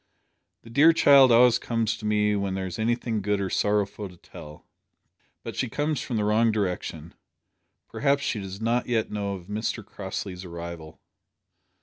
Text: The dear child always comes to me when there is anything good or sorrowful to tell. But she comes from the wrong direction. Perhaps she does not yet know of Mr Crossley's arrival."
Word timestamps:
The 0.63 0.71
dear 0.71 0.93
child 0.93 1.31
always 1.31 1.59
comes 1.59 1.95
to 1.97 2.07
me 2.07 2.35
when 2.35 2.55
there 2.55 2.65
is 2.65 2.79
anything 2.79 3.21
good 3.21 3.39
or 3.39 3.51
sorrowful 3.51 4.09
to 4.09 4.17
tell. 4.17 4.65
But 5.43 5.55
she 5.55 5.69
comes 5.69 6.01
from 6.01 6.17
the 6.17 6.23
wrong 6.25 6.51
direction. 6.51 7.13
Perhaps 7.87 8.23
she 8.23 8.39
does 8.39 8.59
not 8.59 8.87
yet 8.87 9.11
know 9.11 9.35
of 9.35 9.45
Mr 9.45 9.85
Crossley's 9.85 10.43
arrival." 10.43 10.99